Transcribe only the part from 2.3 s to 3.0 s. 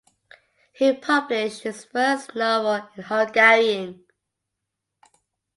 novel